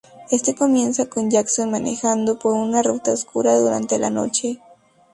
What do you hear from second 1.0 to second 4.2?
con Jackson manejando por una ruta oscura durante la